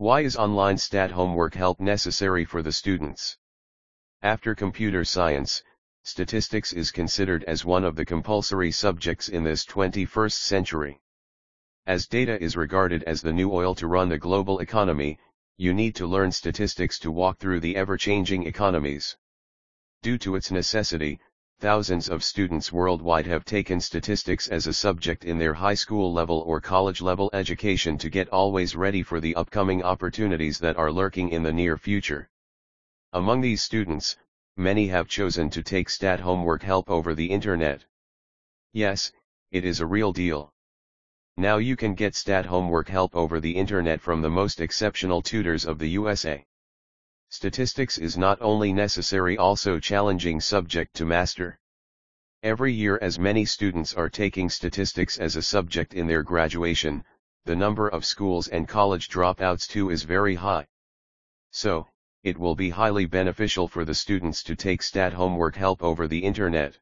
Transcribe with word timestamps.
Why 0.00 0.20
is 0.20 0.36
online 0.36 0.78
stat 0.78 1.10
homework 1.10 1.56
help 1.56 1.80
necessary 1.80 2.44
for 2.44 2.62
the 2.62 2.70
students? 2.70 3.36
After 4.22 4.54
computer 4.54 5.04
science, 5.04 5.64
statistics 6.04 6.72
is 6.72 6.92
considered 6.92 7.42
as 7.48 7.64
one 7.64 7.82
of 7.82 7.96
the 7.96 8.04
compulsory 8.04 8.70
subjects 8.70 9.28
in 9.28 9.42
this 9.42 9.66
21st 9.66 10.34
century. 10.34 11.00
As 11.84 12.06
data 12.06 12.40
is 12.40 12.56
regarded 12.56 13.02
as 13.08 13.22
the 13.22 13.32
new 13.32 13.52
oil 13.52 13.74
to 13.74 13.88
run 13.88 14.08
the 14.08 14.18
global 14.18 14.60
economy, 14.60 15.18
you 15.56 15.74
need 15.74 15.96
to 15.96 16.06
learn 16.06 16.30
statistics 16.30 17.00
to 17.00 17.10
walk 17.10 17.38
through 17.38 17.58
the 17.58 17.74
ever-changing 17.74 18.46
economies. 18.46 19.16
Due 20.02 20.18
to 20.18 20.36
its 20.36 20.52
necessity, 20.52 21.18
thousands 21.60 22.08
of 22.08 22.22
students 22.22 22.72
worldwide 22.72 23.26
have 23.26 23.44
taken 23.44 23.80
statistics 23.80 24.46
as 24.46 24.68
a 24.68 24.72
subject 24.72 25.24
in 25.24 25.38
their 25.38 25.54
high 25.54 25.74
school 25.74 26.12
level 26.12 26.44
or 26.46 26.60
college 26.60 27.00
level 27.00 27.28
education 27.32 27.98
to 27.98 28.08
get 28.08 28.28
always 28.28 28.76
ready 28.76 29.02
for 29.02 29.18
the 29.18 29.34
upcoming 29.34 29.82
opportunities 29.82 30.60
that 30.60 30.76
are 30.76 30.92
lurking 30.92 31.30
in 31.30 31.42
the 31.42 31.52
near 31.52 31.76
future. 31.76 32.28
Among 33.12 33.40
these 33.40 33.60
students, 33.60 34.16
many 34.56 34.86
have 34.86 35.08
chosen 35.08 35.50
to 35.50 35.62
take 35.64 35.90
stat 35.90 36.20
homework 36.20 36.62
help 36.62 36.88
over 36.88 37.12
the 37.12 37.26
internet. 37.26 37.84
Yes, 38.72 39.10
it 39.50 39.64
is 39.64 39.80
a 39.80 39.86
real 39.86 40.12
deal. 40.12 40.52
Now 41.36 41.56
you 41.56 41.74
can 41.74 41.94
get 41.94 42.14
stat 42.14 42.46
homework 42.46 42.88
help 42.88 43.16
over 43.16 43.40
the 43.40 43.56
internet 43.56 44.00
from 44.00 44.22
the 44.22 44.30
most 44.30 44.60
exceptional 44.60 45.22
tutors 45.22 45.64
of 45.64 45.80
the 45.80 45.88
USA. 45.88 46.44
Statistics 47.30 47.98
is 47.98 48.16
not 48.16 48.40
only 48.40 48.72
necessary 48.72 49.36
also 49.36 49.78
challenging 49.78 50.40
subject 50.40 50.94
to 50.94 51.04
master. 51.04 51.58
Every 52.42 52.72
year 52.72 52.98
as 53.02 53.18
many 53.18 53.44
students 53.44 53.92
are 53.92 54.08
taking 54.08 54.48
statistics 54.48 55.18
as 55.18 55.36
a 55.36 55.42
subject 55.42 55.92
in 55.92 56.06
their 56.06 56.22
graduation, 56.22 57.04
the 57.44 57.54
number 57.54 57.86
of 57.86 58.06
schools 58.06 58.48
and 58.48 58.66
college 58.66 59.08
dropouts 59.08 59.68
too 59.68 59.90
is 59.90 60.04
very 60.04 60.36
high. 60.36 60.66
So, 61.50 61.88
it 62.22 62.38
will 62.38 62.54
be 62.54 62.70
highly 62.70 63.04
beneficial 63.04 63.68
for 63.68 63.84
the 63.84 63.94
students 63.94 64.42
to 64.44 64.56
take 64.56 64.82
stat 64.82 65.12
homework 65.12 65.56
help 65.56 65.82
over 65.82 66.08
the 66.08 66.24
internet. 66.24 66.78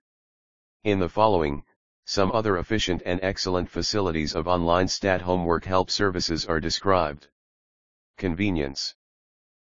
In 0.84 1.00
the 1.00 1.08
following, 1.08 1.64
some 2.04 2.30
other 2.30 2.56
efficient 2.56 3.02
and 3.04 3.18
excellent 3.22 3.68
facilities 3.68 4.34
of 4.34 4.46
online 4.46 4.86
stat 4.86 5.22
homework 5.22 5.64
help 5.64 5.90
services 5.90 6.46
are 6.46 6.60
described. 6.60 7.26
Convenience. 8.16 8.94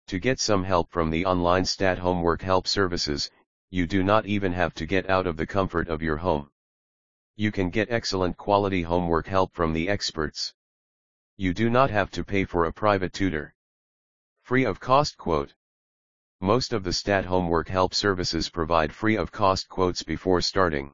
To 0.09 0.19
get 0.19 0.39
some 0.39 0.63
help 0.63 0.91
from 0.91 1.09
the 1.09 1.25
online 1.25 1.65
stat 1.65 1.97
homework 1.97 2.43
help 2.43 2.67
services, 2.67 3.31
you 3.71 3.87
do 3.87 4.03
not 4.03 4.27
even 4.27 4.53
have 4.53 4.75
to 4.75 4.85
get 4.85 5.09
out 5.09 5.25
of 5.25 5.35
the 5.35 5.47
comfort 5.47 5.87
of 5.87 6.03
your 6.03 6.17
home. 6.17 6.51
You 7.35 7.51
can 7.51 7.71
get 7.71 7.89
excellent 7.89 8.37
quality 8.37 8.83
homework 8.83 9.25
help 9.25 9.53
from 9.55 9.73
the 9.73 9.89
experts. 9.89 10.53
You 11.37 11.55
do 11.55 11.71
not 11.71 11.89
have 11.89 12.11
to 12.11 12.23
pay 12.23 12.45
for 12.45 12.65
a 12.65 12.71
private 12.71 13.13
tutor. 13.13 13.55
Free 14.43 14.63
of 14.63 14.79
cost 14.79 15.17
quote. 15.17 15.55
Most 16.39 16.71
of 16.71 16.83
the 16.83 16.93
stat 16.93 17.25
homework 17.25 17.67
help 17.67 17.95
services 17.95 18.47
provide 18.47 18.93
free 18.93 19.17
of 19.17 19.31
cost 19.31 19.67
quotes 19.69 20.03
before 20.03 20.39
starting. 20.39 20.93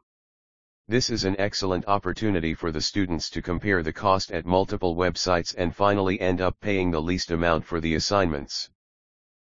This 0.88 1.10
is 1.10 1.26
an 1.26 1.38
excellent 1.38 1.86
opportunity 1.86 2.54
for 2.54 2.72
the 2.72 2.82
students 2.82 3.30
to 3.32 3.42
compare 3.42 3.84
the 3.84 3.92
cost 3.92 4.32
at 4.32 4.46
multiple 4.46 4.96
websites 4.96 5.54
and 5.58 5.76
finally 5.76 6.18
end 6.22 6.40
up 6.40 6.58
paying 6.62 6.92
the 6.92 7.02
least 7.02 7.30
amount 7.32 7.66
for 7.66 7.82
the 7.82 7.96
assignments. 7.96 8.70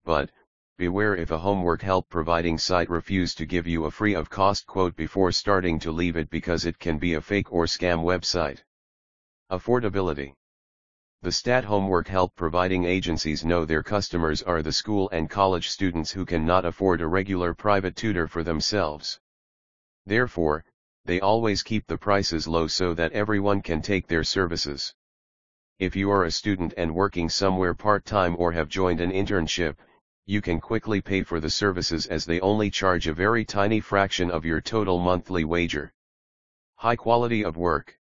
But, 0.08 0.32
beware 0.78 1.18
if 1.18 1.32
a 1.32 1.38
homework 1.38 1.82
help 1.82 2.08
providing 2.08 2.58
site 2.58 2.90
refuse 2.90 3.36
to 3.36 3.46
give 3.46 3.68
you 3.68 3.84
a 3.84 3.92
free 3.92 4.16
of 4.16 4.30
cost 4.30 4.66
quote 4.66 4.96
before 4.96 5.34
starting 5.34 5.80
to 5.80 5.92
leave 5.92 6.16
it 6.16 6.30
because 6.30 6.66
it 6.66 6.80
can 6.80 6.98
be 6.98 7.16
a 7.16 7.20
fake 7.20 7.52
or 7.52 7.66
scam 7.66 8.06
website. 8.06 8.64
Affordability 9.52 10.34
The 11.24 11.34
stat 11.34 11.66
homework 11.66 12.08
help 12.08 12.38
providing 12.38 12.86
agencies 12.86 13.44
know 13.44 13.66
their 13.66 13.84
customers 13.84 14.42
are 14.42 14.62
the 14.62 14.72
school 14.72 15.10
and 15.10 15.30
college 15.30 15.68
students 15.68 16.12
who 16.12 16.26
cannot 16.26 16.64
afford 16.64 17.02
a 17.02 17.08
regular 17.08 17.54
private 17.54 17.98
tutor 17.98 18.30
for 18.30 18.44
themselves. 18.44 19.20
Therefore, 20.06 20.64
they 21.04 21.20
always 21.20 21.64
keep 21.64 21.86
the 21.86 21.98
prices 21.98 22.48
low 22.48 22.68
so 22.68 22.94
that 22.94 23.12
everyone 23.12 23.62
can 23.62 23.82
take 23.82 24.08
their 24.08 24.24
services. 24.24 24.96
If 25.80 25.98
you 25.98 26.10
are 26.12 26.24
a 26.24 26.32
student 26.32 26.74
and 26.78 26.96
working 26.96 27.28
somewhere 27.28 27.74
part-time 27.74 28.38
or 28.40 28.54
have 28.54 28.70
joined 28.70 29.02
an 29.02 29.12
internship, 29.12 29.76
you 30.30 30.42
can 30.42 30.60
quickly 30.60 31.00
pay 31.00 31.24
for 31.24 31.40
the 31.40 31.50
services 31.50 32.06
as 32.06 32.26
they 32.26 32.42
only 32.42 32.70
charge 32.70 33.08
a 33.08 33.14
very 33.14 33.46
tiny 33.46 33.80
fraction 33.80 34.30
of 34.30 34.44
your 34.44 34.60
total 34.60 35.00
monthly 35.00 35.46
wager. 35.46 35.94
High 36.76 36.98
quality 36.98 37.46
of 37.46 37.56
work. 37.56 37.98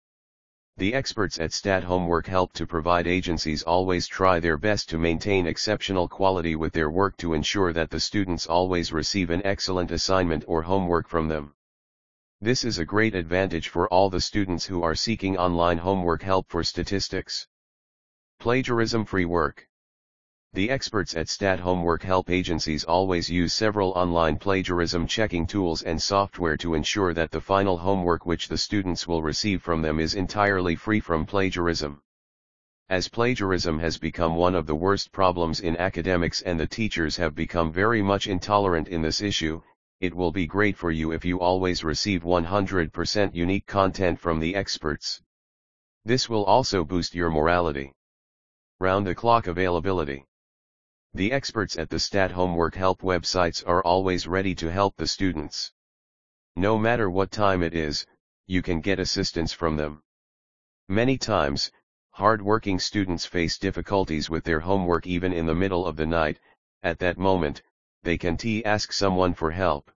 The 0.78 0.94
experts 0.94 1.40
at 1.40 1.52
Stat 1.52 1.84
Homework 1.84 2.28
help 2.28 2.54
to 2.54 2.68
provide 2.68 3.08
agencies 3.08 3.64
always 3.64 4.06
try 4.06 4.40
their 4.40 4.60
best 4.60 4.88
to 4.90 5.00
maintain 5.00 5.48
exceptional 5.48 6.08
quality 6.08 6.56
with 6.56 6.74
their 6.74 6.92
work 6.92 7.18
to 7.18 7.34
ensure 7.34 7.74
that 7.74 7.90
the 7.90 8.00
students 8.00 8.46
always 8.46 8.94
receive 8.94 9.32
an 9.32 9.42
excellent 9.44 9.90
assignment 9.90 10.44
or 10.48 10.62
homework 10.62 11.08
from 11.08 11.28
them. 11.28 11.56
This 12.40 12.64
is 12.64 12.78
a 12.78 12.86
great 12.86 13.16
advantage 13.16 13.70
for 13.70 13.88
all 13.90 14.12
the 14.12 14.22
students 14.22 14.64
who 14.64 14.84
are 14.84 14.94
seeking 14.94 15.40
online 15.40 15.80
homework 15.80 16.22
help 16.22 16.50
for 16.50 16.64
statistics. 16.64 17.48
Plagiarism-free 18.40 19.26
work. 19.26 19.68
The 20.54 20.70
experts 20.70 21.16
at 21.16 21.30
Stat 21.30 21.62
Homework 21.62 22.04
Help 22.04 22.30
agencies 22.30 22.84
always 22.84 23.30
use 23.30 23.54
several 23.54 23.92
online 23.92 24.38
plagiarism 24.38 25.08
checking 25.08 25.48
tools 25.48 25.82
and 25.82 26.02
software 26.02 26.58
to 26.58 26.74
ensure 26.74 27.14
that 27.14 27.32
the 27.32 27.40
final 27.40 27.78
homework 27.78 28.26
which 28.26 28.50
the 28.50 28.58
students 28.58 29.08
will 29.08 29.24
receive 29.24 29.62
from 29.62 29.82
them 29.82 29.98
is 29.98 30.14
entirely 30.14 30.76
free 30.76 31.00
from 31.00 31.26
plagiarism. 31.26 32.02
As 32.90 33.08
plagiarism 33.08 33.80
has 33.80 33.98
become 33.98 34.36
one 34.36 34.54
of 34.54 34.66
the 34.66 34.76
worst 34.76 35.14
problems 35.14 35.62
in 35.62 35.78
academics 35.78 36.42
and 36.42 36.60
the 36.60 36.68
teachers 36.68 37.16
have 37.16 37.34
become 37.34 37.72
very 37.72 38.02
much 38.02 38.28
intolerant 38.28 38.90
in 38.90 39.02
this 39.02 39.22
issue, 39.22 39.62
it 40.02 40.14
will 40.14 40.34
be 40.34 40.48
great 40.48 40.76
for 40.76 40.92
you 40.92 41.14
if 41.14 41.24
you 41.24 41.40
always 41.40 41.86
receive 41.86 42.24
100% 42.24 43.34
unique 43.34 43.68
content 43.68 44.20
from 44.20 44.38
the 44.38 44.54
experts. 44.54 45.22
This 46.04 46.28
will 46.28 46.44
also 46.44 46.84
boost 46.84 47.16
your 47.16 47.30
morality. 47.30 47.94
Round-the-clock 48.82 49.48
availability. 49.48 50.26
The 51.14 51.34
experts 51.34 51.78
at 51.78 51.90
the 51.90 52.00
Stat 52.00 52.32
Homework 52.32 52.74
Help 52.74 53.02
websites 53.02 53.68
are 53.68 53.84
always 53.84 54.28
ready 54.28 54.56
to 54.56 54.72
help 54.72 54.96
the 54.96 55.08
students. 55.08 55.74
No 56.56 56.78
matter 56.78 57.10
what 57.10 57.32
time 57.32 57.62
it 57.64 57.74
is, 57.74 58.06
you 58.48 58.62
can 58.62 58.80
get 58.80 58.98
assistance 58.98 59.52
from 59.52 59.76
them. 59.76 60.04
Many 60.88 61.18
times, 61.18 61.70
hard-working 62.12 62.80
students 62.80 63.26
face 63.26 63.58
difficulties 63.58 64.30
with 64.30 64.46
their 64.46 64.62
homework 64.62 65.06
even 65.06 65.34
in 65.34 65.46
the 65.46 65.54
middle 65.54 65.86
of 65.86 65.98
the 65.98 66.06
night, 66.06 66.40
at 66.82 67.00
that 67.00 67.18
moment, 67.18 67.62
they 68.04 68.18
can 68.18 68.38
t 68.38 68.64
ask 68.64 68.94
someone 68.94 69.34
for 69.34 69.52
help. 69.52 69.92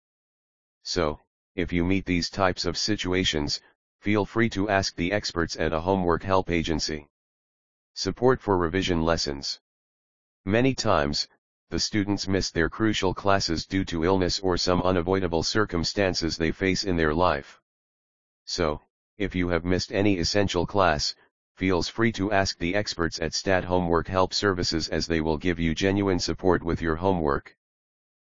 So, 0.84 1.22
if 1.56 1.72
you 1.72 1.86
meet 1.86 2.06
these 2.06 2.30
types 2.30 2.66
of 2.66 2.78
situations, 2.78 3.62
feel 4.00 4.26
free 4.26 4.50
to 4.50 4.70
ask 4.70 4.96
the 4.96 5.14
experts 5.14 5.56
at 5.56 5.72
a 5.72 5.80
homework 5.80 6.24
help 6.24 6.50
agency. 6.52 7.08
Support 7.94 8.42
for 8.42 8.58
revision 8.58 9.02
lessons. 9.02 9.62
Many 10.48 10.76
times, 10.76 11.28
the 11.72 11.80
students 11.80 12.28
miss 12.28 12.52
their 12.52 12.70
crucial 12.70 13.16
classes 13.16 13.66
due 13.66 13.84
to 13.86 14.06
illness 14.06 14.40
or 14.40 14.58
some 14.58 14.80
unavoidable 14.84 15.42
circumstances 15.42 16.38
they 16.38 16.52
face 16.52 16.84
in 16.84 16.96
their 16.96 17.16
life. 17.16 17.60
So, 18.46 18.82
if 19.18 19.34
you 19.34 19.48
have 19.48 19.66
missed 19.66 19.92
any 19.92 20.20
essential 20.20 20.68
class, 20.68 21.16
feels 21.56 21.88
free 21.88 22.12
to 22.12 22.32
ask 22.32 22.60
the 22.60 22.76
experts 22.76 23.20
at 23.20 23.34
Stat 23.34 23.64
Homework 23.64 24.08
Help 24.08 24.36
Services 24.36 24.88
as 24.88 25.08
they 25.08 25.20
will 25.20 25.38
give 25.38 25.60
you 25.60 25.74
genuine 25.74 26.20
support 26.20 26.62
with 26.62 26.80
your 26.80 26.98
homework. 26.98 27.58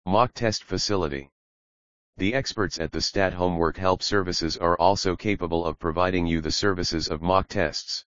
Mock 0.05 0.35
Test 0.35 0.65
Facility 0.65 1.31
The 2.17 2.35
experts 2.35 2.81
at 2.81 2.91
the 2.91 3.01
Stat 3.01 3.35
Homework 3.35 3.77
Help 3.77 4.03
Services 4.03 4.57
are 4.57 4.77
also 4.81 5.15
capable 5.15 5.65
of 5.65 5.79
providing 5.79 6.27
you 6.27 6.41
the 6.41 6.51
services 6.51 7.07
of 7.07 7.23
mock 7.23 7.47
tests. 7.47 8.05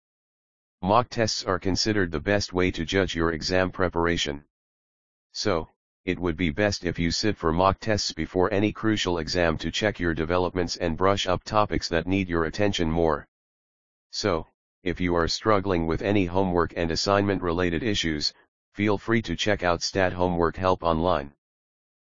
Mock 0.85 1.07
tests 1.07 1.45
are 1.45 1.59
considered 1.59 2.11
the 2.11 2.19
best 2.19 2.51
way 2.51 2.69
to 2.69 2.83
judge 2.83 3.15
your 3.15 3.31
exam 3.31 3.71
preparation. 3.71 4.43
So, 5.31 5.69
it 6.03 6.19
would 6.19 6.35
be 6.35 6.49
best 6.49 6.83
if 6.83 6.99
you 6.99 7.09
sit 7.09 7.37
for 7.37 7.53
mock 7.53 7.79
tests 7.79 8.11
before 8.11 8.51
any 8.51 8.73
crucial 8.73 9.19
exam 9.19 9.57
to 9.59 9.71
check 9.71 9.97
your 9.97 10.13
developments 10.13 10.75
and 10.75 10.97
brush 10.97 11.25
up 11.25 11.45
topics 11.45 11.87
that 11.87 12.05
need 12.05 12.27
your 12.27 12.43
attention 12.43 12.91
more. 12.91 13.29
So, 14.11 14.47
if 14.83 14.99
you 14.99 15.15
are 15.15 15.29
struggling 15.29 15.87
with 15.87 16.01
any 16.01 16.25
homework 16.25 16.73
and 16.75 16.91
assignment 16.91 17.41
related 17.41 17.81
issues, 17.81 18.33
feel 18.73 18.97
free 18.97 19.21
to 19.21 19.37
check 19.37 19.63
out 19.63 19.81
Stat 19.81 20.11
Homework 20.11 20.57
Help 20.57 20.83
online. 20.83 21.33